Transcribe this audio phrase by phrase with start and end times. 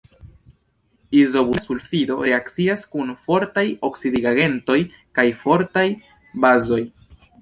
[1.17, 4.79] Izobutila sulfido reakcias kun fortaj oksidigagentoj
[5.19, 5.89] kaj fortaj
[6.47, 6.81] bazoj.